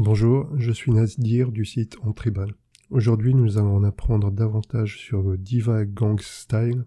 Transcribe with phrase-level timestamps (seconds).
[0.00, 2.52] Bonjour, je suis Nazdir du site Entribal.
[2.90, 6.84] Aujourd'hui, nous allons en apprendre davantage sur le Diva Gang Style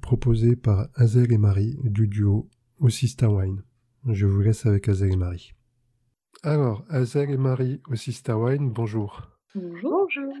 [0.00, 2.48] proposé par Azel et Marie du duo
[2.78, 3.62] Ossista Wine.
[4.08, 5.52] Je vous laisse avec Azel et Marie.
[6.44, 9.30] Alors, Azel et Marie Ossista Wine, bonjour.
[9.56, 10.32] Bonjour.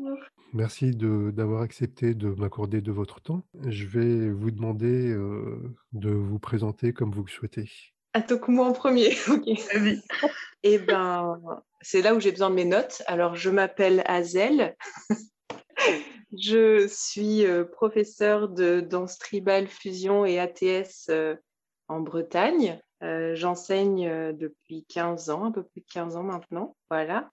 [0.52, 3.44] Merci de- d'avoir accepté de m'accorder de votre temps.
[3.66, 7.68] Je vais vous demander euh, de vous présenter comme vous le souhaitez.
[8.12, 9.08] Attends, moi en premier.
[9.28, 9.44] ok.
[9.74, 10.00] Vas-y.
[10.62, 11.40] Eh ben,
[11.84, 13.02] c'est là où j'ai besoin de mes notes.
[13.06, 14.74] Alors, je m'appelle Azel.
[16.36, 21.36] je suis euh, professeure de danse tribale, fusion et ATS euh,
[21.88, 22.80] en Bretagne.
[23.02, 26.76] Euh, J'enseigne euh, depuis 15 ans, un peu plus de 15 ans maintenant.
[26.88, 27.30] Voilà.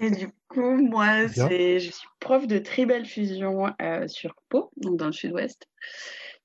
[0.00, 5.06] Et du coup, moi, je suis prof de Tribal Fusion euh, sur Pau, donc dans
[5.06, 5.66] le sud-ouest.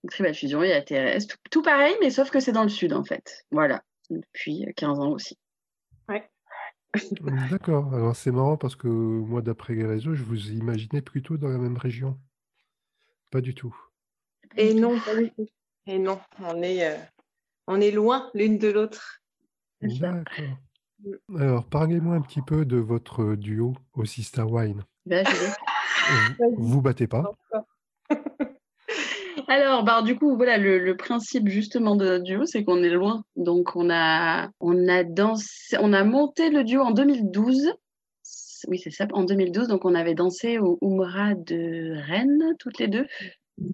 [0.10, 3.04] Tribal Fusion et ATRS, tout, tout pareil, mais sauf que c'est dans le sud en
[3.04, 3.44] fait.
[3.52, 5.38] Voilà, depuis 15 ans aussi.
[7.52, 7.94] D'accord.
[7.94, 11.58] Alors c'est marrant parce que moi, d'après les réseaux, je vous imaginais plutôt dans la
[11.58, 12.20] même région.
[13.30, 13.76] Pas du tout.
[14.58, 15.48] Et non, pas du tout.
[15.86, 16.98] Et non, on est, euh,
[17.68, 19.22] on est loin l'une de l'autre.
[19.82, 20.24] D'accord.
[21.38, 24.84] Alors, parlez-moi un petit peu de votre duo au Sister Wine.
[25.06, 27.32] Ben, je vais- Vous, vous battez pas?
[29.50, 33.24] Alors, bah, du coup, voilà, le, principe justement de notre duo, c'est qu'on est loin.
[33.36, 37.74] Donc, on a, on a dansé, on a monté le duo en 2012.
[38.68, 39.68] Oui, c'est ça, en 2012.
[39.68, 43.08] Donc, on avait dansé au Oumra de Rennes, toutes les deux.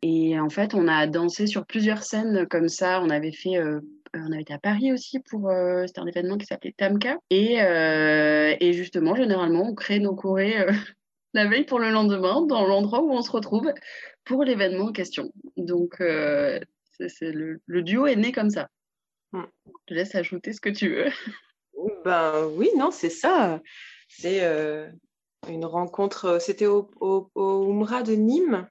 [0.02, 3.02] Et en fait, on a dansé sur plusieurs scènes comme ça.
[3.02, 3.82] On avait fait, euh,
[4.14, 7.17] on avait été à Paris aussi pour, euh, c'était un événement qui s'appelait Tamka.
[7.30, 10.72] Et, euh, et justement, généralement, on crée nos euh,
[11.34, 13.73] la veille pour le lendemain dans l'endroit où on se retrouve
[14.26, 15.31] pour l'événement en question.
[15.58, 16.59] Donc, euh,
[17.22, 18.70] le, le duo est né comme ça.
[19.32, 19.44] Mm.
[19.66, 21.12] Je te laisse ajouter ce que tu veux.
[22.04, 23.61] Ben oui, non, c'est ça.
[24.08, 24.89] C'est euh,
[25.49, 26.39] une rencontre.
[26.39, 28.67] C'était au, au, au Oumra de Nîmes,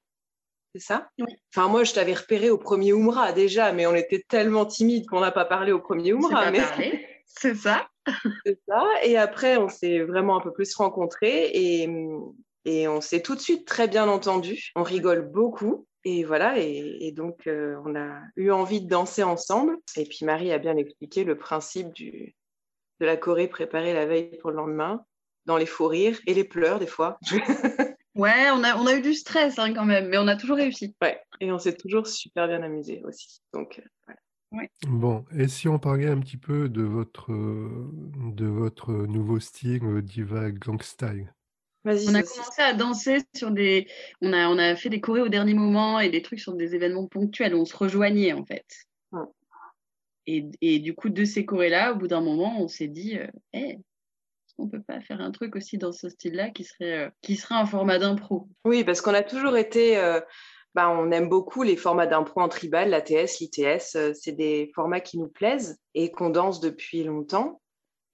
[0.75, 1.09] c'est ça?
[1.19, 1.33] Oui.
[1.55, 5.21] Enfin, moi, je t'avais repéré au premier Oumra déjà, mais on était tellement timides qu'on
[5.21, 7.07] n'a pas parlé au premier Mais parlé.
[7.27, 7.89] C'est ça.
[8.45, 8.83] c'est ça.
[9.05, 11.89] Et après, on s'est vraiment un peu plus rencontrés et,
[12.65, 14.71] et on s'est tout de suite très bien entendus.
[14.77, 15.87] On rigole beaucoup.
[16.07, 19.77] Et voilà, et, et donc euh, on a eu envie de danser ensemble.
[19.97, 22.35] Et puis Marie a bien expliqué le principe du,
[23.01, 25.05] de la Corée préparée la veille pour le lendemain,
[25.47, 27.19] dans les faux rires et les pleurs des fois.
[28.17, 30.57] Ouais, on a, on a eu du stress hein, quand même, mais on a toujours
[30.57, 30.95] réussi.
[31.03, 33.41] ouais, et on s'est toujours super bien amusé aussi.
[33.53, 34.15] Donc euh,
[34.53, 34.69] voilà.
[34.87, 40.01] Bon, et si on parlait un petit peu de votre, de votre nouveau style euh,
[40.01, 41.35] Diva Gang Style?
[41.87, 43.87] On a commencé à danser sur des.
[44.23, 46.75] On a, on a fait des chorés au dernier moment et des trucs sur des
[46.75, 48.65] événements ponctuels où on se rejoignait en fait.
[49.13, 49.27] Ouais.
[50.27, 53.27] Et, et du coup, de ces chorés-là, au bout d'un moment, on s'est dit euh,
[53.53, 57.11] Eh, est-ce qu'on peut pas faire un truc aussi dans ce style-là qui serait, euh,
[57.21, 58.49] qui serait un format d'impro?
[58.65, 59.99] Oui, parce qu'on a toujours été.
[59.99, 60.21] euh,
[60.75, 63.95] bah, on aime beaucoup les formats d'impro en tribal, l'ATS, l'ITS.
[63.95, 67.61] euh, c'est des formats qui nous plaisent et qu'on danse depuis longtemps.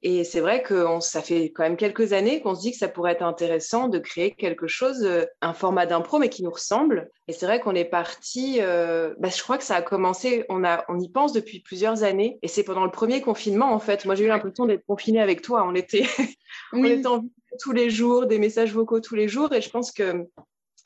[0.03, 2.79] Et c'est vrai que on- ça fait quand même quelques années qu'on se dit que
[2.79, 6.51] ça pourrait être intéressant de créer quelque chose, euh, un format d'impro, mais qui nous
[6.51, 7.11] ressemble.
[7.29, 8.59] Et c'est vrai qu'on est parti.
[8.61, 10.47] euh, bah, je crois que ça a commencé.
[10.49, 12.39] On a, on y pense depuis plusieurs années.
[12.43, 14.07] Et c'est pendant le premier confinement, en fait.
[14.07, 15.65] Moi, j'ai eu l'impression d'être confinée avec toi.
[15.67, 16.07] On était,
[16.73, 17.25] on Oui, était en
[17.61, 19.53] tous les jours, des messages vocaux tous les jours.
[19.53, 20.27] Et je pense que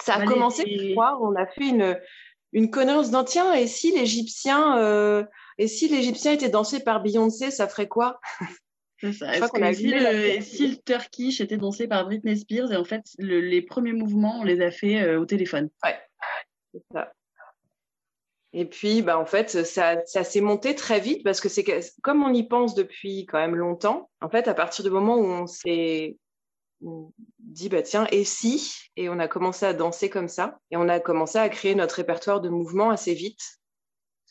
[0.03, 1.19] ça a commencé ce soir.
[1.23, 1.97] On a fait une,
[2.53, 5.25] une connerie d'un tiens, et si l'Égyptien, euh,
[5.59, 8.19] et si l'Égyptien était dansé par Beyoncé, ça ferait quoi?
[9.13, 9.33] C'est ça.
[9.33, 12.37] Je crois Est-ce qu'on a si vu le, si le Turkish était dansé par Britney
[12.37, 15.69] Spears et en fait, le- les premiers mouvements, on les a fait euh, au téléphone.
[16.73, 17.13] C'est ça.
[18.57, 21.65] Et puis, bah, en fait, ça, ça s'est monté très vite parce que c'est
[22.03, 25.25] comme on y pense depuis quand même longtemps, en fait, à partir du moment où
[25.25, 26.17] on s'est
[27.41, 30.59] dit, bah, tiens, et si Et on a commencé à danser comme ça.
[30.71, 33.41] Et on a commencé à créer notre répertoire de mouvements assez vite.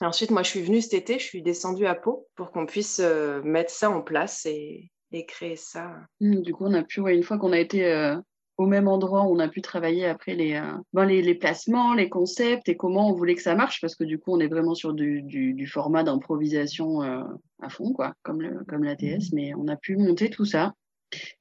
[0.04, 3.00] Ensuite, moi, je suis venue cet été, je suis descendue à Pau pour qu'on puisse
[3.00, 4.90] euh, mettre ça en place et,
[5.28, 5.92] créer ça.
[6.22, 8.18] Mm, Du coup, on a pu, une fois qu'on a été euh,
[8.58, 12.68] au même endroit, on a pu travailler après les, euh, ben, les, placements, les concepts
[12.68, 14.94] et comment on voulait que ça marche, parce que du coup, on est vraiment sur
[14.94, 20.30] du, format d'improvisation à fond, quoi, comme, le, comme l'ATS, mais on a pu monter
[20.32, 20.74] tout ça.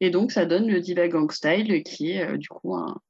[0.00, 3.00] Et donc, ça donne le Diva Gang Style, qui est du coup un,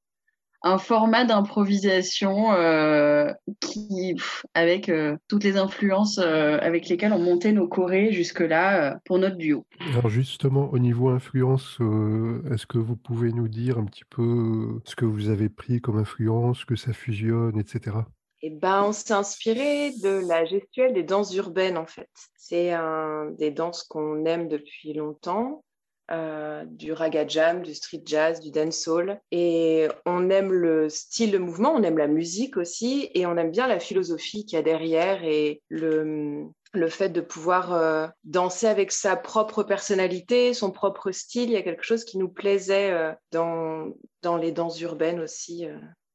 [0.64, 7.18] un format d'improvisation euh, qui, pff, avec euh, toutes les influences euh, avec lesquelles on
[7.18, 9.66] montait nos chorés jusque-là euh, pour notre duo.
[9.90, 14.80] Alors justement, au niveau influence, euh, est-ce que vous pouvez nous dire un petit peu
[14.84, 17.96] ce que vous avez pris comme influence, que ça fusionne, etc.
[18.40, 22.10] et ben, on s'est inspiré de la gestuelle des danses urbaines, en fait.
[22.36, 25.64] C'est un, des danses qu'on aime depuis longtemps,
[26.12, 29.20] euh, du raga jam, du street jazz, du dancehall.
[29.30, 33.50] Et on aime le style de mouvement, on aime la musique aussi, et on aime
[33.50, 36.44] bien la philosophie qu'il y a derrière et le,
[36.74, 41.50] le fait de pouvoir euh, danser avec sa propre personnalité, son propre style.
[41.50, 43.88] Il y a quelque chose qui nous plaisait euh, dans,
[44.20, 45.66] dans les danses urbaines aussi,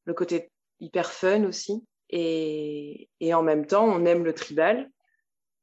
[0.06, 1.84] le côté hyper fun aussi.
[2.10, 4.90] Et, en même temps, on aime le tribal.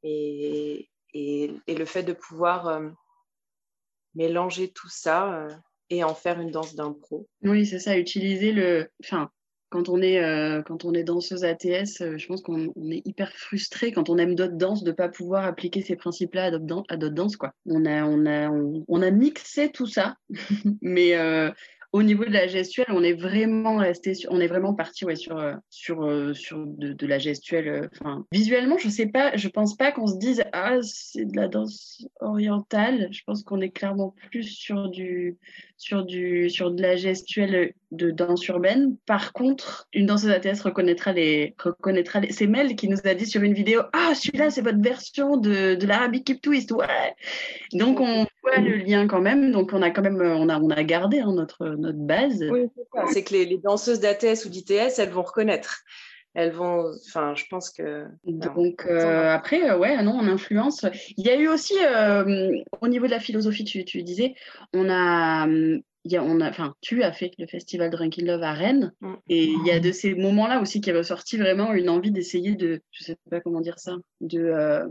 [0.03, 2.81] Et, le fait de pouvoir
[4.15, 5.49] mélanger tout ça euh,
[5.91, 7.29] et en faire une danse d'impro.
[7.43, 8.89] Oui, c'est ça, utiliser le.
[9.03, 9.31] Enfin,
[9.71, 13.91] quand on est, euh, quand on est danseuse ATS, je pense qu'on est hyper frustré
[13.91, 16.51] quand on aime d'autres danses de ne pas pouvoir appliquer ces principes-là à
[16.97, 17.37] d'autres danses.
[17.37, 17.53] Quoi.
[17.67, 20.17] On, a, on, a, on, a mixé tout ça,
[20.81, 21.15] mais
[21.95, 25.55] au niveau de la gestuelle, on est vraiment resté, on est vraiment parti sur euh,
[25.91, 26.35] euh,
[26.67, 27.69] de, la gestuelle.
[27.69, 31.47] Euh, visuellement, je sais pas, je pense pas qu'on se dise ah c'est de la
[31.47, 33.07] danse orientale.
[33.13, 35.39] Je pense qu'on est clairement plus sur du
[35.77, 38.97] sur du sur de la gestuelle de danse urbaine.
[39.07, 42.33] Par contre, une danseuse ATS reconnaîtra les reconnaîtra les.
[42.33, 45.75] C'est Mel qui nous a dit sur une vidéo ah celui-là c'est votre version de
[45.75, 47.15] de l'Arabic Keep Twist ouais.
[47.73, 49.53] Donc on voit le lien quand même.
[49.53, 52.45] Donc on a quand même on a on a gardé hein, notre notre base.
[52.51, 52.69] Oui,
[53.13, 55.83] c'est que les, danseuses d'ATS ou d'ITS, elles vont reconnaître.
[56.35, 58.07] Elles vont, enfin, je pense que.
[58.25, 60.85] Donc euh, après, euh, ouais, non, on influence.
[61.17, 62.51] Il y a eu aussi, euh,
[62.81, 64.35] au niveau de la philosophie, tu, tu disais,
[64.73, 65.83] on a, il
[66.13, 69.15] y a, on a, enfin, tu as fait le festival Drinking Love à Rennes, mm.
[69.29, 72.81] et il y a de ces moments-là aussi qui ressorti vraiment une envie d'essayer de,
[72.91, 74.87] je sais pas comment dire ça, de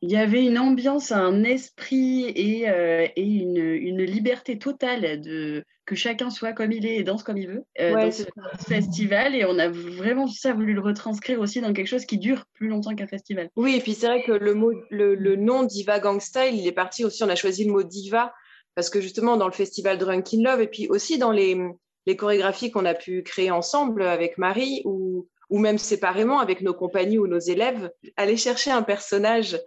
[0.00, 5.64] il y avait une ambiance, un esprit et, euh, et une, une, liberté totale de
[5.86, 8.24] que chacun soit comme il est et danse comme il veut euh, dans ce
[8.68, 9.34] festival.
[9.34, 12.68] Et on a vraiment ça voulu le retranscrire aussi dans quelque chose qui dure plus
[12.68, 13.48] longtemps qu'un festival.
[13.56, 16.66] Oui, et puis c'est vrai que le, mot, le, le, nom Diva Gang Style, il
[16.66, 18.32] est parti aussi, on a choisi le mot diva
[18.78, 21.58] parce que justement dans le festival Drunk in Love et puis aussi dans les,
[22.06, 26.74] les chorégraphies qu'on a pu créer ensemble avec Marie ou ou même séparément avec nos
[26.74, 29.58] compagnies ou nos élèves, aller chercher un personnage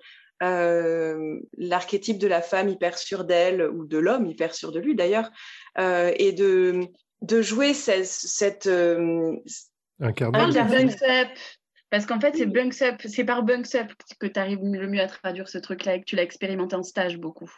[0.44, 4.96] euh, l'archétype de la femme hyper sûre d'elle ou de l'homme hyper sûr de lui
[4.96, 5.30] d'ailleurs,
[5.78, 6.80] euh, et de,
[7.22, 8.06] de jouer cette...
[8.06, 9.36] cette euh,
[11.90, 13.92] Parce qu'en fait, c'est Bunks Up, c'est par Bunks Up
[14.22, 16.84] que tu arrives le mieux à traduire ce truc-là et que tu l'as expérimenté en
[16.84, 17.52] stage beaucoup.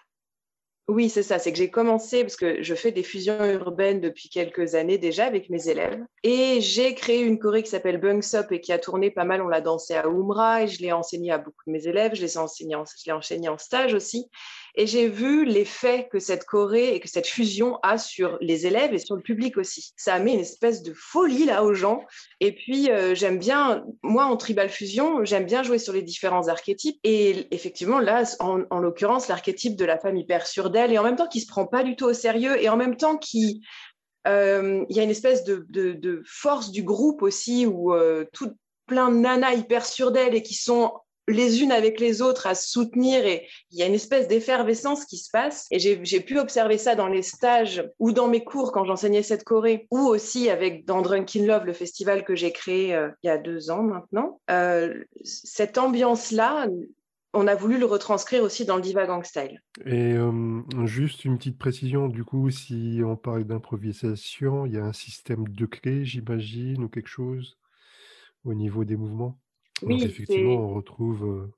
[0.89, 1.39] Oui, c'est ça.
[1.39, 5.25] C'est que j'ai commencé parce que je fais des fusions urbaines depuis quelques années déjà
[5.25, 6.03] avec mes élèves.
[6.23, 9.41] Et j'ai créé une choré qui s'appelle Bunks Up et qui a tourné pas mal.
[9.41, 12.15] On l'a dansé à Umra et je l'ai enseigné à beaucoup de mes élèves.
[12.15, 14.29] Je l'ai enseigné, enseigné en stage aussi.
[14.75, 18.93] Et j'ai vu l'effet que cette choré et que cette fusion a sur les élèves
[18.93, 19.93] et sur le public aussi.
[19.97, 22.03] Ça a mis une espèce de folie là aux gens.
[22.39, 26.47] Et puis, euh, j'aime bien, moi en tribal fusion, j'aime bien jouer sur les différents
[26.47, 26.99] archétypes.
[27.03, 31.15] Et effectivement, là, en, l'occurrence, l'archétype de la femme hyper sûre d'elle et en même
[31.15, 33.61] temps qui se prend pas du tout au sérieux et en même temps qui
[34.25, 38.53] euh, il y a une espèce de, force du groupe aussi où euh, tout
[38.85, 40.93] plein de nanas hyper sûres d'elle et qui sont
[41.27, 45.05] les unes avec les autres à se soutenir et il y a une espèce d'effervescence
[45.05, 45.67] qui se passe.
[45.71, 49.43] Et j'ai pu observer ça dans les stages ou dans mes cours quand j'enseignais cette
[49.43, 53.29] Corée ou aussi avec dans Drunkin Love, le festival que j'ai créé euh, il y
[53.29, 54.41] a deux ans maintenant.
[54.49, 56.67] Euh, cette ambiance-là,
[57.33, 59.61] on a voulu le retranscrire aussi dans le Diva Gang Style.
[59.85, 64.85] Et euh, juste une petite précision, du coup, si on parle d'improvisation, il y a
[64.85, 67.57] un système de clés, j'imagine, ou quelque chose
[68.45, 69.39] au niveau des mouvements?
[69.85, 71.23] Oui, effectivement, on retrouve.
[71.23, 71.53] Euh,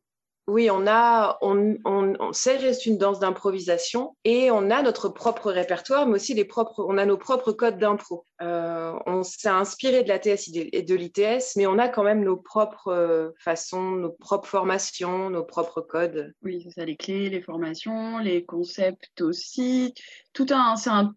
[0.47, 5.51] oui, on a, on, on, c'est reste une danse d'improvisation et on a notre propre
[5.51, 8.25] répertoire, mais aussi les propres, on a nos propres codes d'impro.
[8.43, 12.23] Euh, on s'est inspiré de la TS et de l'ITS, mais on a quand même
[12.23, 16.31] nos propres euh, façons, nos propres formations, nos propres codes.
[16.43, 19.95] Oui, c'est ça, les clés, les formations, les concepts aussi.
[20.33, 21.15] Tout un, c'est un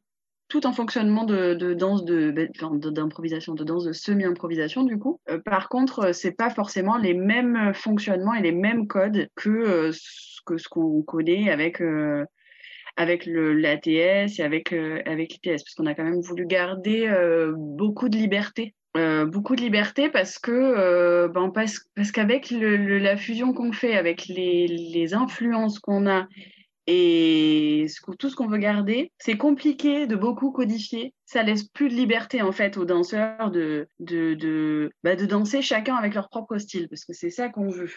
[0.49, 5.21] tout un fonctionnement de, danse ben, de d'improvisation, de, danse de semi-improvisation du coup.
[5.29, 9.51] Euh, par contre, euh, c'est pas forcément les mêmes fonctionnements et les mêmes codes que,
[9.51, 9.93] euh,
[10.47, 11.83] que ce qu'on connaît avec
[12.97, 13.87] avec l'ATS
[14.39, 17.09] et avec avec l'ITS, parce qu'on a quand même voulu garder
[17.55, 18.75] beaucoup de liberté.
[19.27, 24.67] beaucoup de liberté parce que ben, parce, parce qu'avec la fusion qu'on fait avec les,
[24.67, 26.27] les influences qu'on a
[26.91, 27.85] et
[28.19, 31.13] tout ce qu'on veut garder, c'est compliqué de beaucoup codifier.
[31.27, 35.61] Ça laisse plus de liberté en fait aux danseurs de, de, de, bah, de danser
[35.61, 37.91] chacun avec leur propre style, parce que c'est ça qu'on veut.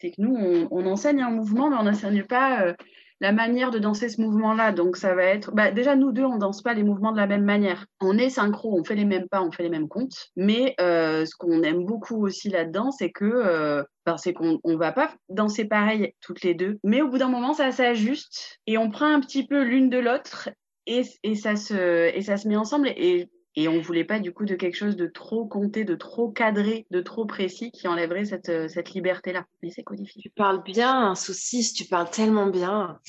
[0.00, 0.34] C'est que nous,
[0.70, 2.74] on, enseigne un mouvement, mais on n'enseigne pas euh,
[3.20, 4.72] la manière de danser ce mouvement-là.
[4.72, 5.52] Donc, ça va être.
[5.52, 7.84] Bah, déjà, nous deux, on danse pas les mouvements de la même manière.
[8.00, 10.28] On est synchro, on fait les mêmes pas, on fait les mêmes comptes.
[10.36, 13.26] Mais euh, ce qu'on aime beaucoup aussi là-dedans, c'est que.
[13.26, 13.82] Euh,
[14.16, 17.52] c'est qu'on ne va pas danser pareil toutes les deux, mais au bout d'un moment,
[17.52, 20.48] ça s'ajuste et on prend un petit peu l'une de l'autre
[20.86, 22.88] et, et, ça se, et ça se met ensemble.
[22.88, 26.30] Et et on voulait pas du coup de quelque chose de trop compté, de trop
[26.30, 29.46] cadré, de trop précis qui enlèverait cette, cette liberté-là.
[29.64, 30.22] Mais c'est codifié.
[30.22, 33.00] Tu parles bien, Saucisse, tu parles tellement bien.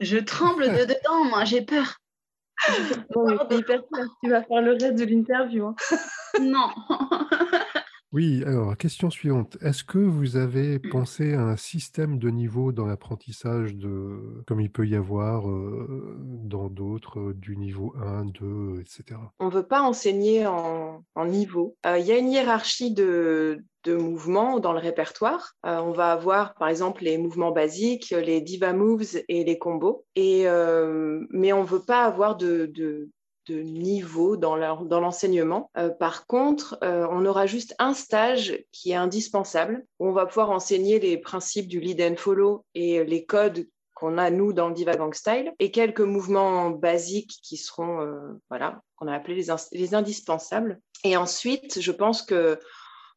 [0.00, 2.00] Je tremble de dedans, moi, j'ai peur.
[4.24, 5.66] tu vas faire le reste de l'interview.
[5.66, 5.76] Hein.
[6.40, 6.68] non.
[8.16, 9.58] Oui, alors question suivante.
[9.60, 14.72] Est-ce que vous avez pensé à un système de niveau dans l'apprentissage de comme il
[14.72, 15.42] peut y avoir,
[16.16, 19.20] dans d'autres, du niveau 1, 2, etc.?
[19.38, 21.76] On ne veut pas enseigner en niveau.
[21.84, 25.52] il y a une hiérarchie de de mouvements dans le répertoire.
[25.62, 30.46] on va avoir par exemple les mouvements basiques, les diva moves et les combos et
[31.30, 33.10] mais on ne veut pas avoir de de
[33.54, 35.70] niveau dans l'enseignement.
[35.76, 40.26] Euh, par contre, euh, on aura juste un stage qui est indispensable, où on va
[40.26, 44.68] pouvoir enseigner les principes du lead and follow et les codes qu'on a nous dans
[44.68, 49.46] le Divagang Style et quelques mouvements basiques qui seront euh, voilà qu'on a appelé les,
[49.72, 52.58] les, indispensables et ensuite je pense que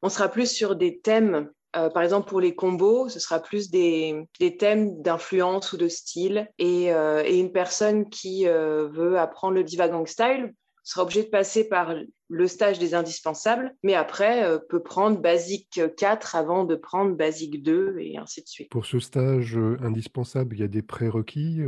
[0.02, 3.70] on sera plus sur des thèmes euh, par exemple, pour les combos, ce sera plus
[3.70, 6.50] des, thèmes d'influence ou de style.
[6.58, 11.68] Et, euh, une personne qui euh, veut apprendre le Divagang Style sera obligée de passer
[11.68, 11.94] par
[12.30, 17.98] le stage des indispensables, mais après peut prendre Basique 4 avant de prendre Basique 2
[18.00, 18.70] et ainsi de suite.
[18.72, 21.60] Pour ce stage indispensable, il y a des prérequis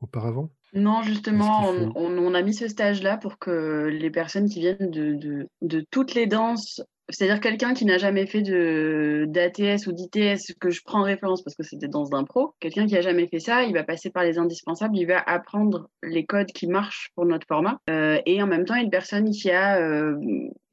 [0.00, 0.50] auparavant?
[0.74, 6.14] Non, justement, on, a mis ce stage-là pour que les personnes qui viennent de toutes
[6.14, 6.82] les danses
[7.12, 11.42] c'est-à-dire quelqu'un qui n'a jamais fait de d'ATS ou d'ITS que je prends en référence
[11.42, 14.10] parce que c'était dans d'un pro, quelqu'un qui a jamais fait ça, il va passer
[14.10, 17.78] par les indispensables, il va apprendre les codes qui marchent pour notre format.
[17.90, 20.16] Euh, et en même temps, une personne qui a euh,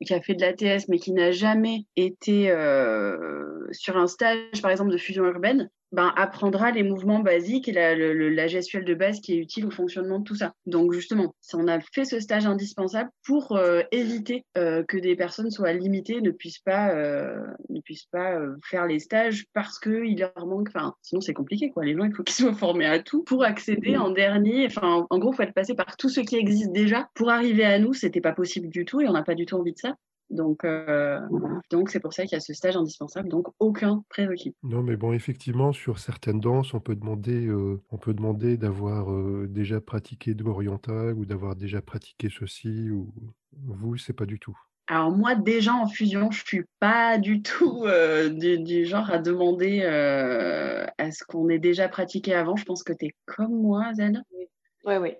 [0.05, 4.71] qui a fait de l'ATS mais qui n'a jamais été euh, sur un stage, par
[4.71, 9.19] exemple, de fusion urbaine, ben, apprendra les mouvements basiques et la, la, gestuelle de base
[9.21, 10.53] qui est utile au fonctionnement de tout ça.
[10.65, 15.49] Donc justement, on a fait ce stage indispensable pour euh, éviter euh, que des personnes
[15.49, 20.45] soient limitées, ne puissent pas, euh, ne puissent pas faire les stages parce qu'il leur
[20.45, 20.69] manque.
[20.69, 21.85] Enfin, sinon c'est compliqué quoi.
[21.85, 24.65] Les gens, il faut qu'ils soient formés à tout pour accéder en dernier.
[24.67, 27.65] Enfin, en gros, il faut être passé par tout ce qui existe déjà pour arriver
[27.65, 27.93] à nous.
[27.93, 29.95] C'était pas possible du tout et on n'a pas du tout envie de ça.
[30.29, 31.19] Donc, euh,
[31.71, 34.55] donc c'est pour ça qu'il y a ce stage indispensable, donc aucun prérequis.
[34.63, 39.11] Non, mais bon, effectivement, sur certaines danses, on peut demander, euh, on peut demander d'avoir
[39.11, 42.91] euh, déjà pratiqué de l'oriental ou d'avoir déjà pratiqué ceci.
[42.91, 43.11] Ou
[43.65, 44.57] vous, c'est pas du tout.
[44.87, 47.85] Alors moi, déjà en fusion, je suis pas du tout
[48.31, 52.55] du, genre à demander à ce qu'on ait déjà pratiqué avant.
[52.55, 54.23] Je pense que tu es comme moi, Zen.
[54.85, 55.11] Oui, oui.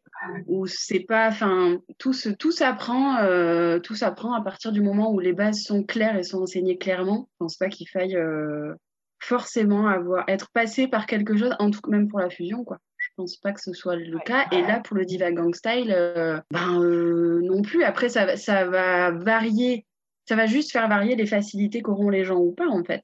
[0.47, 5.19] Où c'est pas, enfin, tout, tout s'apprend, euh, tout s'apprend à partir du moment où
[5.19, 7.27] les bases sont claires et sont enseignées clairement.
[7.33, 8.73] Je pense pas qu'il faille euh,
[9.19, 12.79] forcément avoir, être passé par quelque chose, en tout même pour la fusion, quoi.
[12.97, 14.45] Je pense pas que ce soit le cas.
[14.51, 16.79] Et là, pour le Diva Gang Style, euh, ben
[17.41, 17.83] non plus.
[17.83, 19.85] Après, ça, ça va varier.
[20.25, 23.03] Ça va juste faire varier les facilités qu'auront les gens ou pas, en fait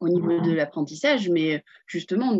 [0.00, 2.32] au niveau de l'apprentissage, mais justement,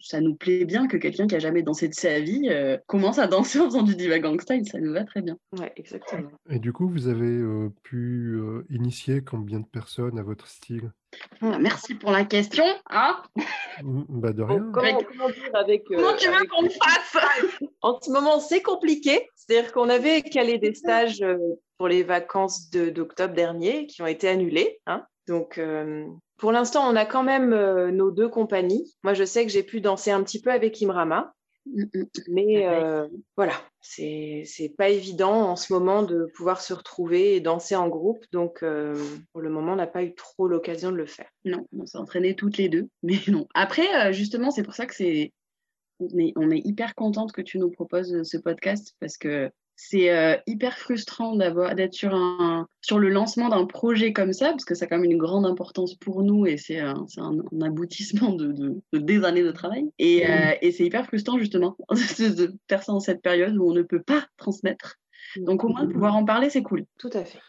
[0.00, 3.18] ça nous plaît bien que quelqu'un qui a jamais dansé de sa vie euh, commence
[3.18, 5.36] à danser en faisant du diva gangsta, ça nous va très bien.
[5.58, 6.30] Ouais, exactement.
[6.48, 10.90] Et du coup, vous avez euh, pu euh, initier combien de personnes à votre style?
[11.40, 12.64] Ah, Merci pour la question.
[12.88, 13.22] Ah
[13.82, 14.70] bah de rien.
[14.72, 17.16] comment, avec, comment tu veux qu'on fasse?
[17.82, 19.28] En ce moment, c'est compliqué.
[19.34, 21.24] C'est-à-dire qu'on avait calé des stages
[21.78, 24.80] pour les vacances d'octobre dernier qui ont été annulés.
[24.86, 25.04] Hein.
[25.30, 25.58] Donc,
[26.40, 28.96] pour l'instant, on a quand même euh, nos deux compagnies.
[29.04, 31.34] Moi, je sais que j'ai pu danser un petit peu avec Imrama.
[31.66, 32.06] Mm, mm.
[32.28, 33.06] Mais euh,
[33.36, 38.24] voilà, c'est pas évident en ce moment de pouvoir se retrouver et danser en groupe.
[38.32, 38.94] Donc, euh,
[39.32, 41.28] pour le moment, on n'a pas eu trop l'occasion de le faire.
[41.44, 43.46] Non, on s'est entraîné toutes les deux, mais non.
[43.54, 45.32] Après, justement, c'est pour ça que c'est.
[46.00, 49.50] on est hyper contente que tu nous proposes ce podcast parce que
[49.82, 54.50] c'est euh, hyper frustrant d'avoir d'être sur un sur le lancement d'un projet comme ça
[54.50, 57.62] parce que ça a quand même une grande importance pour nous et c'est un, un,
[57.62, 59.90] aboutissement de, de, des années de travail.
[59.98, 63.72] Et, euh, et c'est hyper frustrant justement de, faire ça dans cette période où on
[63.72, 64.96] ne peut pas transmettre.
[65.36, 66.84] Donc au moins de pouvoir en parler c'est cool.
[66.98, 67.40] Tout à fait.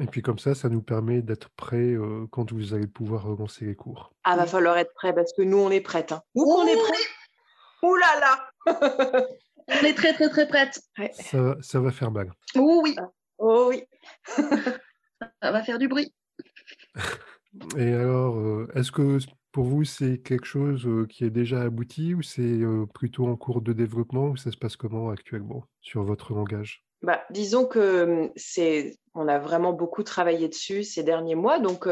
[0.00, 3.64] Et puis comme ça ça nous permet d'être prêts euh, quand vous allez pouvoir relancer
[3.64, 4.12] les cours.
[4.24, 6.20] Ah va falloir être prêt parce que nous on est prêtes hein.
[6.34, 7.02] où on est prêt
[7.82, 9.26] Ouh là là
[9.68, 10.80] On est très, très, très prête.
[11.62, 12.32] Ça, va faire mal.
[12.56, 12.96] Oh oui.
[13.38, 13.84] Oh oui.
[15.42, 16.12] ça va faire du bruit.
[17.76, 19.18] Et alors, euh, est-ce que
[19.50, 22.60] pour vous, c'est quelque chose qui est déjà abouti ou c'est
[22.94, 26.84] plutôt en cours de développement ou ça se passe comment actuellement sur votre langage?
[27.02, 31.88] Bah, disons que c'est, on a vraiment beaucoup travaillé dessus ces derniers mois, donc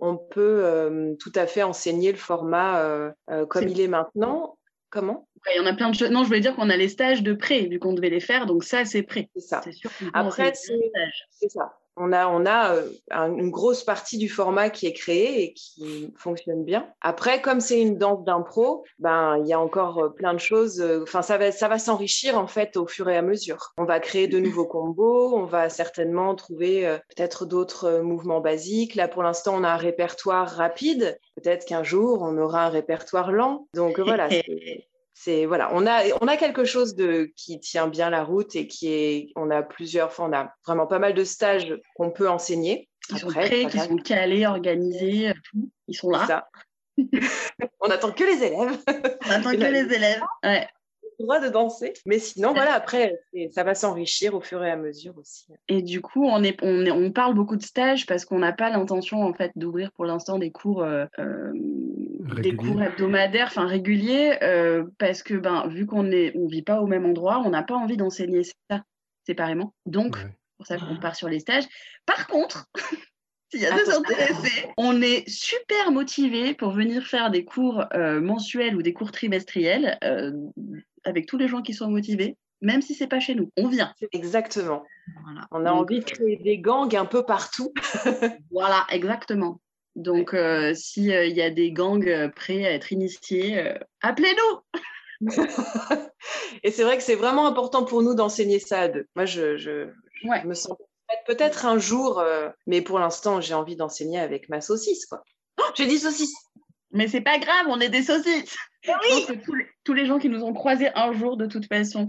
[0.00, 3.12] on peut tout à fait enseigner le format
[3.48, 4.57] comme il est maintenant.
[4.90, 5.28] Comment?
[5.54, 6.10] Il y en a plein de choses.
[6.10, 8.46] Non, je voulais dire qu'on a les stages de prêt, vu qu'on devait les faire,
[8.46, 9.28] donc ça, c'est prêt.
[9.34, 9.60] C'est ça.
[10.12, 14.92] Après, c'est ça on a, on a euh, une grosse partie du format qui est
[14.92, 16.88] créé et qui fonctionne bien.
[17.00, 20.80] Après, comme c'est une danse d'impro, ben il y a encore euh, plein de choses.
[20.80, 23.72] Euh, enfin, ça va, ça va s'enrichir en fait au fur et à mesure.
[23.78, 25.34] On va créer de nouveaux combos.
[25.36, 28.94] On va certainement trouver peut-être d'autres mouvements basiques.
[28.94, 31.18] Là, pour l'instant, on a un répertoire rapide.
[31.36, 33.66] Peut-être qu'un jour, on aura un répertoire lent.
[33.74, 34.28] Donc voilà
[35.20, 38.68] c'est voilà, on a on a quelque chose de qui tient bien la route et
[38.68, 42.88] qui est on a plusieurs, on a vraiment pas mal de stages qu'on peut enseigner.
[43.10, 45.70] Ils sont prêts, qui sont calés, organisés, tout.
[45.88, 46.48] Ils sont là.
[47.80, 48.78] on attend que les élèves.
[49.26, 50.22] On attend que les élèves.
[50.44, 50.68] Ouais
[51.18, 51.92] droit de danser.
[52.06, 53.20] Mais sinon, voilà, après,
[53.52, 55.46] ça va s'enrichir au fur et à mesure aussi.
[55.68, 58.52] Et du coup, on, est, on, est, on parle beaucoup de stages parce qu'on n'a
[58.52, 61.52] pas l'intention, en fait, d'ouvrir pour l'instant des cours, euh, euh,
[62.40, 66.80] des cours hebdomadaires, enfin réguliers, euh, parce que, ben, vu qu'on ne on vit pas
[66.80, 68.82] au même endroit, on n'a pas envie d'enseigner ça
[69.26, 69.74] séparément.
[69.86, 70.16] Donc,
[70.56, 71.64] pour ça qu'on part sur les stages.
[72.06, 72.66] Par contre,
[73.50, 78.76] S'il y a des intéressés, on est super motivés pour venir faire des cours mensuels
[78.76, 79.98] ou des cours trimestriels
[81.04, 83.50] avec tous les gens qui sont motivés, même si c'est pas chez nous.
[83.56, 83.94] On vient.
[84.12, 84.84] Exactement.
[85.50, 87.72] On a envie de créer des gangs un peu partout.
[88.50, 89.60] voilà, exactement.
[89.98, 94.80] Donc, euh, s'il euh, y a des gangs euh, prêts à être initiés, appelez-nous
[96.62, 99.06] Et c'est vrai que c'est vraiment important pour nous d'enseigner ça à deux.
[99.16, 99.88] Moi, je, je,
[100.44, 100.76] me sens
[101.26, 102.22] peut-être un jour,
[102.68, 105.06] mais pour l'instant, j'ai envie d'enseigner avec ma saucisse.
[105.06, 105.24] Quoi.
[105.58, 106.34] Oh, j'ai dit saucisse
[106.92, 109.26] Mais c'est pas grave, on est des saucisses oui.
[109.84, 112.06] tous, les, gens qui nous ont croisés un jour, de toute façon,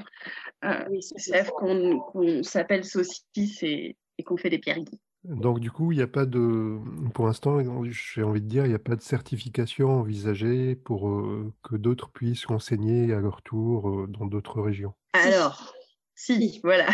[0.63, 0.85] euh,
[1.17, 3.95] savent qu'on s'appelle saucisse et,
[4.25, 4.79] qu'on fait des pierres
[5.23, 6.77] Donc du coup, il n'y a pas de,
[7.13, 7.59] pour l'instant,
[7.89, 12.09] j'ai envie de dire, il n'y a pas de certification envisagée pour euh, que d'autres
[12.09, 14.93] puissent enseigner à leur tour euh, dans d'autres régions.
[15.13, 15.73] Alors,
[16.15, 16.87] si, voilà.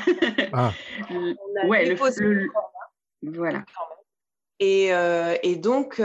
[0.53, 0.71] Ah.
[1.67, 2.47] ouais, le,
[3.23, 3.65] voilà.
[4.59, 4.91] Et,
[5.43, 5.99] et donc,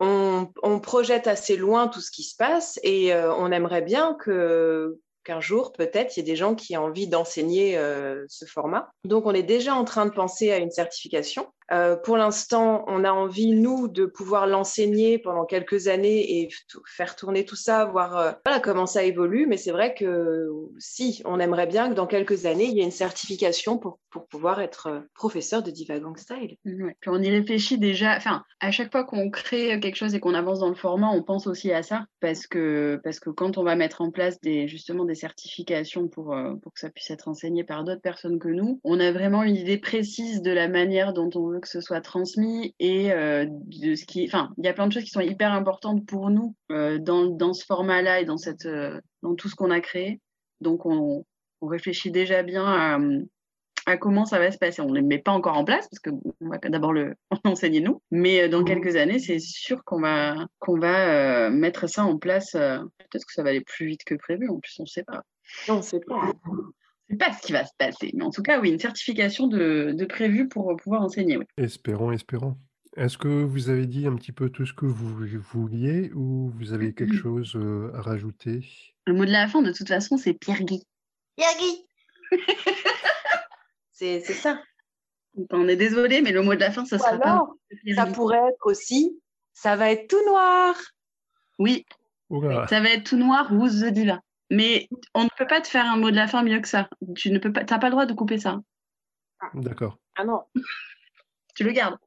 [0.00, 4.98] on, projette assez loin tout ce qui se passe et euh, on aimerait bien que
[5.22, 8.90] qu'un jour, peut-être, il y ait des gens qui aient envie d'enseigner euh, ce format.
[9.04, 11.46] Donc, on est déjà en train de penser à une certification.
[11.72, 16.48] Euh, pour l'instant, on a envie, nous, de pouvoir l'enseigner pendant quelques années et
[16.86, 19.46] faire tourner tout ça, voir euh, voilà, comment ça évolue.
[19.46, 22.84] Mais c'est vrai que si, on aimerait bien que dans quelques années, il y ait
[22.84, 26.56] une certification pour, pour pouvoir être euh, professeur de Diva Gang Style.
[26.64, 28.16] Puis on y réfléchit déjà.
[28.16, 31.22] Enfin, à chaque fois qu'on crée quelque chose et qu'on avance dans le format, on
[31.22, 34.66] pense aussi à ça parce que, parce que quand on va mettre en place des,
[34.66, 38.80] justement des certifications pour, pour que ça puisse être enseigné par d'autres personnes que nous,
[38.82, 42.00] on a vraiment une idée précise de la manière dont on veut que ce soit
[42.00, 44.24] transmis et euh, de ce qui.
[44.26, 47.26] Enfin, il y a plein de choses qui sont hyper importantes pour nous euh, dans,
[47.26, 50.20] dans, ce format-là et dans, cette, euh, dans tout ce qu'on a créé.
[50.60, 51.24] Donc, on,
[51.60, 52.98] on, réfléchit déjà bien à,
[53.86, 54.82] à, comment ça va se passer.
[54.82, 58.02] On ne les met pas encore en place parce qu'on va d'abord le enseigner nous.
[58.10, 62.52] Mais dans quelques années, c'est sûr qu'on va, qu'on va mettre ça en place.
[62.52, 64.48] Peut-être que ça va aller plus vite que prévu.
[64.48, 65.22] En plus, on ne sait pas.
[65.68, 66.32] On ne sait pas
[67.10, 68.10] sais pas ce qui va se passer.
[68.14, 71.36] Mais en tout cas, oui, une certification de, de prévue pour pouvoir enseigner.
[71.36, 71.44] Oui.
[71.56, 72.56] Espérons, espérons.
[72.96, 76.72] Est-ce que vous avez dit un petit peu tout ce que vous vouliez ou vous
[76.72, 78.66] avez quelque chose euh, à rajouter?
[79.06, 80.82] Le mot de la fin, de toute façon, c'est Pierre Guy.
[81.36, 81.86] Pierre Guy
[83.92, 84.60] C'est ça.
[85.50, 87.46] On est désolé, mais le mot de la fin, ça sera pas.
[87.94, 89.20] Ça pourrait être aussi
[89.60, 90.74] ça va être tout noir.
[91.58, 91.84] Oui.
[92.30, 94.20] Ça va être tout noir, vous The Diva.
[94.50, 96.88] Mais on ne peut pas te faire un mot de la fin mieux que ça.
[97.16, 98.60] Tu ne peux pas, t'as pas le droit de couper ça.
[99.54, 99.98] D'accord.
[100.16, 100.42] Ah non.
[101.54, 101.98] tu le gardes.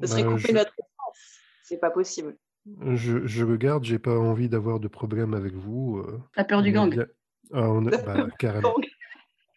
[0.00, 1.40] Ce serait bah, couper notre essence.
[1.62, 2.36] C'est pas possible.
[2.94, 5.98] Je, je le garde, j'ai pas envie d'avoir de problème avec vous.
[5.98, 6.20] Euh.
[6.34, 7.06] T'as peur du gang
[7.52, 7.68] ah,
[8.04, 8.74] bah, Carrément.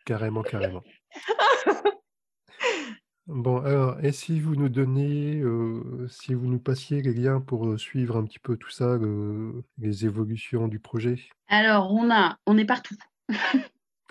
[0.06, 0.84] carrément, carrément.
[3.30, 7.68] Bon, alors, et si vous nous donnez, euh, si vous nous passiez les liens pour
[7.68, 8.98] euh, suivre un petit peu tout ça,
[9.78, 11.20] les évolutions du projet?
[11.48, 12.96] Alors, on a, on est partout.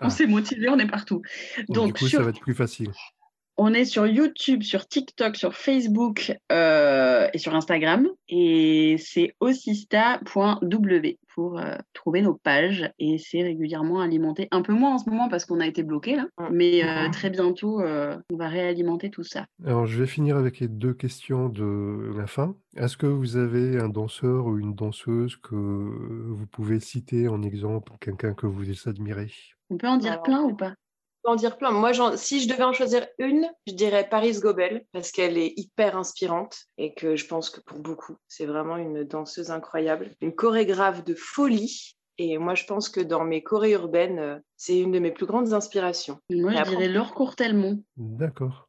[0.00, 0.10] On ah.
[0.10, 1.22] s'est motivé, on est partout.
[1.68, 2.92] Donc, du coup, ça va être plus facile.
[3.58, 8.08] On est sur YouTube, sur TikTok, sur Facebook, euh, et sur Instagram.
[8.28, 12.90] Et c'est osista.w pour euh, trouver nos pages.
[13.00, 14.48] Et c'est régulièrement alimenté.
[14.52, 16.26] Un peu moins en ce moment parce qu'on a été bloqué là.
[16.50, 19.46] Mais euh, très bientôt, euh, on va réalimenter tout ça.
[19.64, 22.54] Alors, je vais finir avec les deux questions de la fin.
[22.76, 27.92] Est-ce que vous avez un danseur ou une danseuse que vous pouvez citer en exemple,
[28.00, 29.32] quelqu'un que vous admirez?
[29.70, 30.74] On peut en dire Alors, plein ou pas?
[31.28, 31.70] En dire plein.
[31.70, 35.52] Moi, j'en- si je devais en choisir une, je dirais Paris Gobel parce qu'elle est
[35.56, 40.34] hyper inspirante et que je pense que pour beaucoup, c'est vraiment une danseuse incroyable, une
[40.34, 41.94] chorégraphe de folie.
[42.20, 45.26] Et moi, je pense que dans mes chorés urbaines, euh, c'est une de mes plus
[45.26, 46.18] grandes inspirations.
[46.30, 47.82] Moi, je dirais Laure Courtelmont.
[47.96, 48.68] D'accord.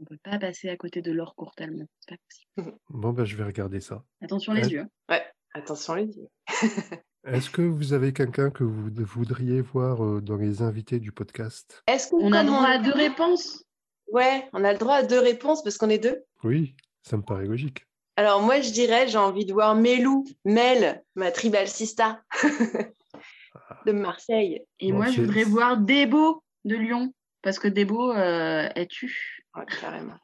[0.00, 1.86] On peut pas passer à côté de Laure Courtelmont.
[2.00, 2.78] C'est pas possible.
[2.88, 4.02] Bon, bah, je vais regarder ça.
[4.22, 4.68] Attention les Ouais.
[4.70, 4.86] yeux.
[5.10, 5.22] Ouais,
[5.52, 6.28] attention les yeux.
[7.24, 11.82] Est-ce que vous avez quelqu'un que vous voudriez voir dans les invités du podcast?
[11.86, 13.64] Est-ce que On a comme droit à deux réponses?
[14.10, 16.24] Ouais, on a le droit à deux réponses parce qu'on est deux.
[16.42, 17.86] Oui, ça me paraît logique.
[18.16, 22.22] Alors moi, je dirais, j'ai envie de voir Mélou, Mel, ma tribal sista
[23.86, 24.62] de Marseille.
[24.78, 27.14] Et Bon, moi, je voudrais voir Debo de Lyon.
[27.42, 29.44] Parce que Debo euh, est tu.
[29.56, 30.18] Ouais, carrément.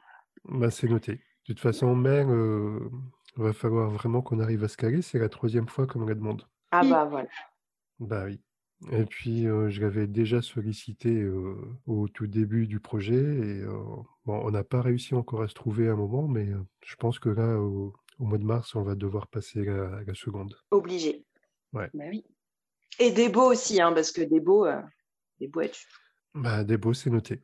[0.44, 1.12] Bah, c'est noté.
[1.12, 2.90] De toute façon, Mel, euh,
[3.36, 5.00] va falloir vraiment qu'on arrive à se caler.
[5.00, 6.46] C'est la troisième fois qu'on me la demande.
[6.70, 7.28] Ah bah voilà.
[7.98, 8.40] Bah oui.
[8.92, 13.14] Et puis, euh, je l'avais déjà sollicité euh, au tout début du projet.
[13.14, 13.82] Et euh,
[14.26, 16.46] bon, on n'a pas réussi encore à se trouver à un moment, mais
[16.84, 20.14] je pense que là, au, au mois de mars, on va devoir passer la, la
[20.14, 20.54] seconde.
[20.70, 21.24] Obligé.
[21.72, 22.24] Bah oui.
[22.98, 24.66] Et des beaux aussi, hein, parce que des beaux,
[25.40, 25.86] des beaux es-tu.
[26.34, 27.42] Bah, beaux, c'est noté.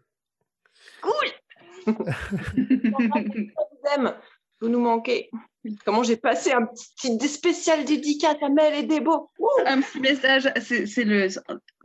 [1.00, 1.12] Cool
[1.86, 2.04] vous
[3.96, 4.14] aime,
[4.62, 5.30] vous nous manquez.
[5.84, 9.30] Comment j'ai passé un petit, petit spécial dédicace à Mel et Debo.
[9.38, 11.28] Wouh Un petit message, c'est le.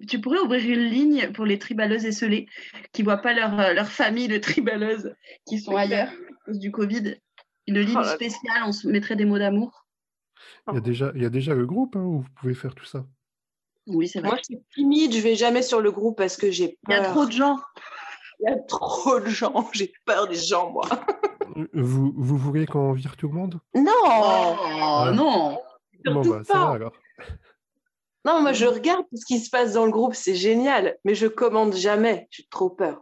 [0.08, 2.48] Tu pourrais ouvrir une ligne pour les tribaleuses esselées
[2.92, 5.14] qui voient pas leur, euh, leur famille de tribaleuses
[5.48, 7.16] qui sont ailleurs à cause du Covid.
[7.68, 9.86] Une ligne Oh spéciale, on se mettrait des mots d'amour.
[10.70, 12.74] Il y a déjà, il y a déjà le groupe hein, où vous pouvez faire
[12.74, 13.06] tout ça.
[13.86, 14.30] Oui, c'est vrai.
[14.30, 16.98] Moi, je suis timide, je vais jamais sur le groupe parce que j'ai Il y
[16.98, 17.06] peur.
[17.06, 17.58] a trop de gens.
[18.40, 19.70] Il y a trop de gens.
[19.74, 20.88] J'ai peur des gens, moi.
[21.74, 23.60] Vous, vous voulez qu'on vire tout le monde?
[23.76, 25.60] Non Oh non
[26.06, 26.74] Bon, Surtout bah, ça va pas.
[26.74, 26.94] alors.
[28.26, 30.98] Non, moi, je regarde tout ce qui se passe dans le groupe, c'est génial.
[31.06, 32.28] Mais je commande jamais.
[32.30, 33.02] J'ai trop peur.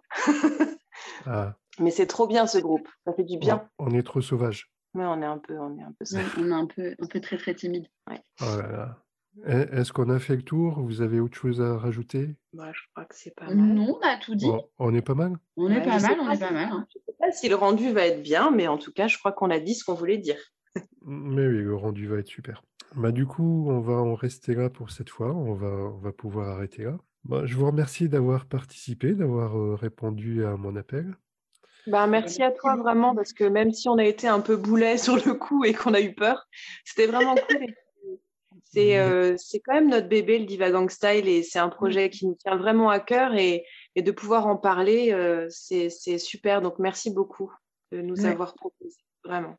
[1.25, 2.87] Ah, Mais c'est trop bien, ce groupe.
[3.05, 3.67] Ça fait du bien.
[3.79, 4.71] on est trop sauvage.
[4.93, 6.05] Mais on est un peu, on est un peu.
[6.37, 7.87] On est un peu, un peu très très timide.
[8.09, 8.97] Oh là là.
[9.45, 10.79] Est-ce qu'on a fait le tour?
[10.81, 12.35] Vous avez autre chose à rajouter?
[12.53, 13.57] Moi, je crois que c'est pas mal.
[13.57, 14.45] Non, on a tout dit.
[14.47, 15.33] Bon, On est pas mal?
[15.57, 16.69] On est Ouais, pas mal, on pas est pas si- mal.
[16.71, 16.87] hein.
[16.93, 19.33] Je sais pas si le rendu va être bien, mais en tout cas, je crois
[19.33, 20.37] qu'on a dit ce qu'on voulait dire.
[21.05, 22.63] Mais oui, le rendu va être super.
[22.95, 25.33] Bah, du coup, on va en rester là pour cette fois.
[25.35, 26.97] On va, on va pouvoir arrêter là.
[27.25, 31.15] Bah, je vous remercie d'avoir participé, d'avoir euh, répondu à mon appel.
[31.87, 34.97] Bah, merci à toi vraiment, parce que même si on a été un peu boulet
[34.97, 36.47] sur le coup et qu'on a eu peur,
[36.83, 37.65] c'était vraiment cool.
[38.75, 42.27] C'est euh, c'est quand même notre bébé, le Divagang Style, et c'est un projet qui
[42.27, 43.33] nous tient vraiment à cœur.
[43.35, 46.61] Et, et de pouvoir en parler, euh, c'est super.
[46.61, 47.51] Donc, merci beaucoup
[47.91, 48.25] de nous Ouais.
[48.25, 49.57] avoir proposé, vraiment.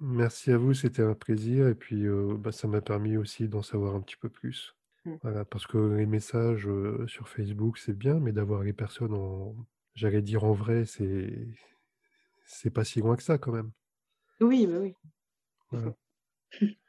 [0.00, 1.68] Merci à vous, c'était un plaisir.
[1.68, 4.74] Et puis, euh, bah, ça m'a permis aussi d'en savoir un petit peu plus.
[5.04, 5.14] Mm.
[5.22, 6.68] Voilà, parce que les messages
[7.06, 9.54] sur Facebook, c'est bien, mais d'avoir les personnes en,
[9.94, 11.32] j'allais dire en vrai, c'est,
[12.44, 13.70] c'est pas si loin que ça quand même.
[14.40, 14.94] Oui, bah oui.
[15.70, 15.94] Voilà.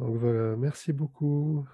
[0.00, 1.64] Donc voilà, merci beaucoup.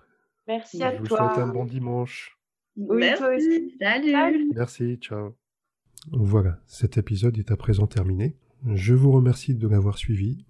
[0.48, 1.18] Merci Je à vous toi.
[1.18, 2.36] souhaite un bon dimanche.
[2.76, 3.74] Oui, toi aussi.
[3.80, 4.10] Salut.
[4.12, 4.50] Salut.
[4.54, 5.34] Merci, ciao.
[6.12, 8.36] Voilà, cet épisode est à présent terminé.
[8.74, 10.44] Je vous remercie de l'avoir suivi.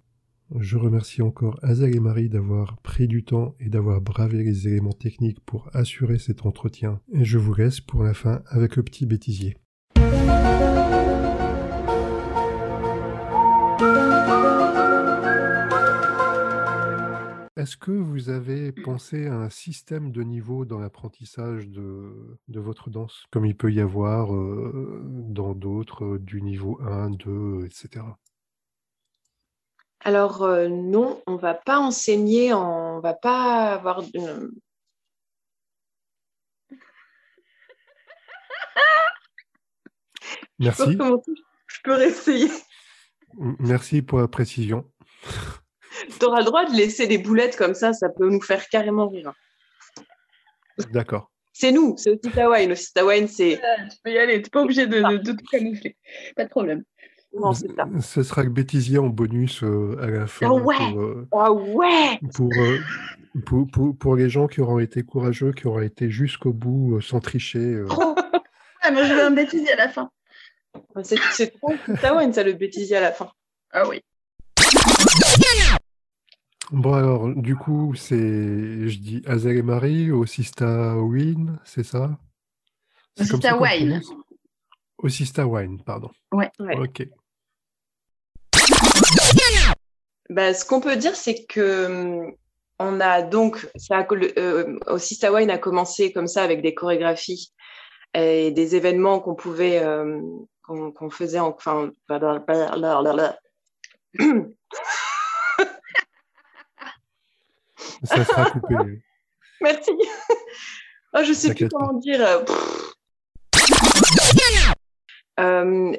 [0.55, 4.91] Je remercie encore Azel et Marie d'avoir pris du temps et d'avoir bravé les éléments
[4.93, 6.99] techniques pour assurer cet entretien.
[7.13, 9.57] Et je vous laisse pour la fin avec le petit bêtisier.
[17.67, 22.89] Est-ce que vous avez pensé à un système de niveau dans l'apprentissage de, de votre
[22.89, 28.05] danse, comme il peut y avoir euh, dans d'autres, euh, du niveau 1, 2, etc.
[29.99, 34.53] Alors euh, non, on va pas enseigner, on va pas avoir de...
[40.57, 40.93] Merci.
[40.93, 42.49] je peux réessayer.
[43.59, 44.89] Merci pour la précision.
[46.19, 49.07] Tu auras le droit de laisser des boulettes comme ça, ça peut nous faire carrément
[49.09, 49.33] rire.
[50.91, 51.31] D'accord.
[51.53, 52.69] C'est nous, c'est aussi Tawain.
[52.71, 53.59] Aussi Tawain, c'est.
[53.63, 55.97] Ah, Tu peux y aller, tu n'es pas obligé de, de- de tout camoufler.
[56.35, 56.83] Pas de problème.
[57.33, 57.87] Non, c'est ça.
[58.01, 60.75] Ce sera le bêtisier en bonus euh, à la fin Ah ouais.
[60.77, 62.79] pour, euh, Ah ouais pour, euh,
[63.45, 67.01] pour, pour- pour les gens qui auront été courageux, qui auront été jusqu'au bout euh,
[67.01, 67.59] sans tricher.
[67.59, 67.85] euh.
[67.85, 68.15] Trop
[68.81, 70.09] Ah, moi, je veux un bêtisier à la fin.
[71.03, 73.31] C'est c'est trop Tawain, ça, le bêtisier à la fin.
[73.71, 74.01] Ah oui.
[76.71, 78.15] Bon alors, du coup, c'est,
[78.89, 82.17] je dis Azel et Marie, Osista Wine, c'est ça?
[83.15, 84.01] C'est comme ça Osista qu'on Wine.
[84.97, 86.09] Osista Wine, pardon.
[86.33, 86.51] Ouais.
[86.59, 86.77] Ouais.
[86.77, 87.07] Ok.
[90.29, 92.33] Bah, ce qu'on peut dire, c'est que hum,
[92.79, 96.61] on a donc, ça a, le- euh, au Sista Wine a commencé comme ça avec
[96.61, 97.53] des chorégraphies
[98.13, 100.19] et des événements qu'on pouvait, euh,
[100.63, 101.91] qu'on faisait, en- enfin,
[108.07, 108.75] Ça sera coupé.
[109.61, 109.91] merci.
[111.13, 112.21] Oh, je sais plus comment dire.
[112.25, 112.43] euh,
[115.39, 115.95] Euh,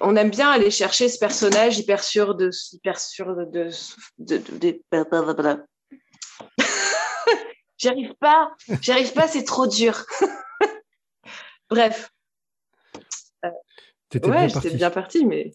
[0.00, 3.70] on aime bien aller chercher ce personnage hyper sûr de, hyper sûr de, de,
[4.18, 4.80] de- de-
[5.42, 5.66] de-
[7.78, 10.04] J'y arrive pas, j'y arrive pas, c'est trop dur.
[11.70, 12.10] Bref,
[14.08, 15.52] T'étais ouais, j'étais bien parti, mais.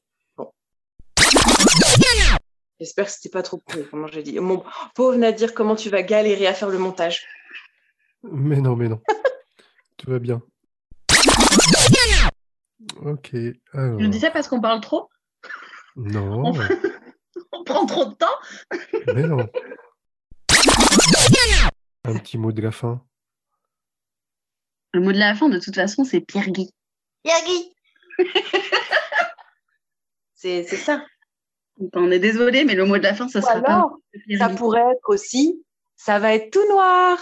[2.79, 4.39] J'espère que c'était pas trop pourri, comment j'ai dit.
[4.39, 4.63] Mon
[4.93, 7.25] pauvre Nadir, comment tu vas galérer à faire le montage?
[8.23, 9.01] Mais non, mais non.
[9.97, 10.41] Tout va bien.
[13.03, 13.31] Ok,
[13.73, 13.99] alors.
[13.99, 15.09] Je dis ça parce qu'on parle trop?
[15.95, 16.53] Non,
[17.51, 18.25] On prend trop de temps?
[19.15, 19.49] mais non.
[22.03, 23.03] Un petit mot de la fin.
[24.93, 26.71] Le mot de la fin, de toute façon, c'est Pierre Guy.
[27.25, 27.73] Yagi
[30.35, 31.03] C'est c'est ça.
[31.93, 33.97] On est désolé, mais le mot de la fin, ça sera pas alors,
[34.39, 35.63] ça pourrait être aussi,
[35.95, 37.19] ça va être tout noir.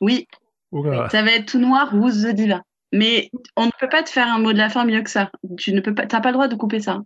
[0.00, 0.26] Oui,
[0.72, 2.62] Oula, ça va être tout noir, Who's the Diva.
[2.92, 5.30] Mais on ne peut pas te faire un mot de la fin mieux que ça.
[5.58, 7.02] Tu ne peux pas, t'as pas le droit de couper ça.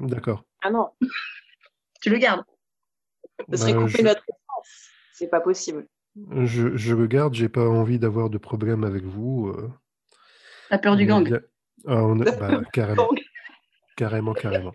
[0.00, 0.44] d'accord.
[0.62, 0.90] Ah non,
[2.02, 2.44] Tu le gardes.
[3.50, 4.90] ce serait Bah, couper je- notre essence.
[5.12, 5.86] C'est pas possible.
[6.44, 9.48] Je, je regarde, j'ai pas envie d'avoir de problème avec vous.
[9.56, 9.70] euh,
[10.68, 11.24] T'as peur du on gang.
[11.24, 11.40] bien-
[11.86, 13.18] Ah, on bah, carrément, Gang.
[13.96, 14.74] carrément, carrément.